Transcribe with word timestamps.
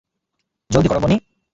জলদি 0.69 0.87
করো, 0.87 0.99
বনি! 0.99 1.17